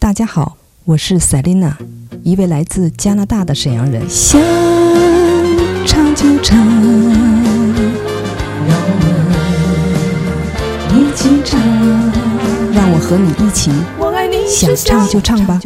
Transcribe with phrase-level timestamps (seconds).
[0.00, 0.56] 大家好
[0.86, 1.76] 我是赛琳娜
[2.24, 4.02] 一位来自加拿大的沈阳人。
[4.08, 4.40] 想
[5.86, 6.56] 唱就唱
[8.66, 8.94] 让我
[10.88, 11.60] 们一起唱
[12.72, 13.70] 让我和你一起
[14.48, 15.60] 想唱就唱吧。